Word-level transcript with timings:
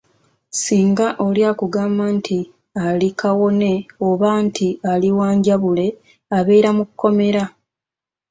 Singa 0.61 1.07
oli 1.25 1.41
akugamba 1.51 2.05
nti 2.17 2.37
ali 2.87 3.09
kawone 3.19 3.71
oba 4.09 4.29
nti 4.45 4.67
ali 4.91 5.09
wanjabule 5.17 5.87
abeera 6.37 6.69
mu 6.77 6.83
kkomera. 6.89 7.43